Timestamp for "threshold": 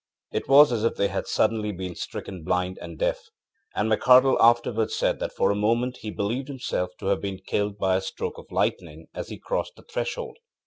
9.83-10.39